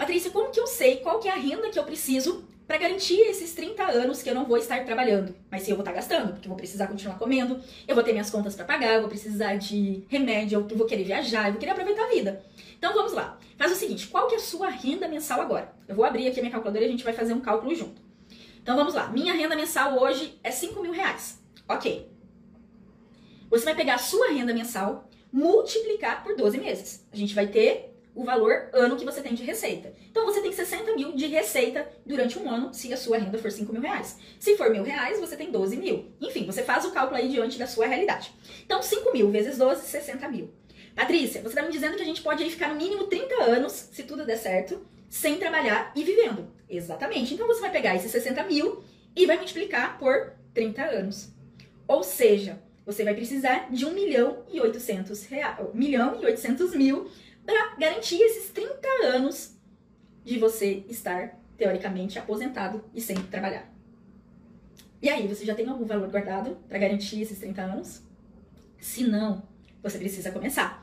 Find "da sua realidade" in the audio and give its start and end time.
37.58-38.32